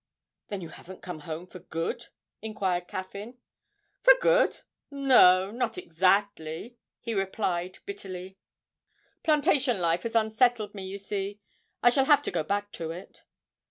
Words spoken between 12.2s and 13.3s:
to go back to it.'